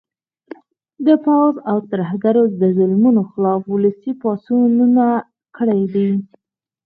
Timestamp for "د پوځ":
1.05-1.55